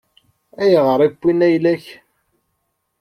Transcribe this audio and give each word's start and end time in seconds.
Ayɣer 0.61 0.99
i 1.05 1.09
wwin 1.11 1.45
ayla-k? 1.47 1.85